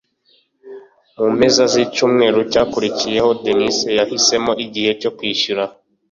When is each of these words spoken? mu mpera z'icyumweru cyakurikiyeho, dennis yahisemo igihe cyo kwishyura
mu 1.17 1.27
mpera 1.35 1.63
z'icyumweru 1.73 2.39
cyakurikiyeho, 2.51 3.29
dennis 3.43 3.77
yahisemo 3.97 4.51
igihe 4.65 4.91
cyo 5.01 5.11
kwishyura 5.17 5.63